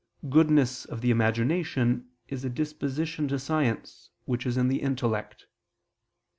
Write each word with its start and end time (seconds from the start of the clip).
goodness 0.29 0.83
of 0.85 1.01
the 1.01 1.11
imagination 1.11 2.09
is 2.27 2.43
a 2.43 2.49
disposition 2.49 3.27
to 3.27 3.37
science 3.37 4.09
which 4.25 4.47
is 4.47 4.57
in 4.57 4.67
the 4.67 4.81
intellect. 4.81 5.45